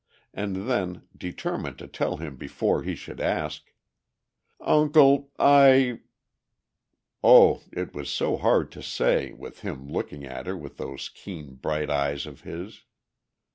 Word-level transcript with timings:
And 0.33 0.67
then, 0.67 1.03
determined 1.15 1.77
to 1.77 1.85
tell 1.87 2.17
him 2.17 2.35
before 2.35 2.81
he 2.81 2.95
should 2.95 3.21
ask, 3.21 3.71
"Uncle, 4.59 5.29
I...." 5.37 5.99
Oh, 7.23 7.61
it 7.71 7.93
was 7.93 8.09
so 8.09 8.35
hard 8.35 8.71
to 8.71 8.81
say 8.81 9.31
with 9.33 9.59
him 9.59 9.87
looking 9.91 10.25
at 10.25 10.47
her 10.47 10.57
with 10.57 10.77
those 10.77 11.07
keen, 11.07 11.53
bright 11.53 11.91
eyes 11.91 12.25
of 12.25 12.41
his! 12.41 12.83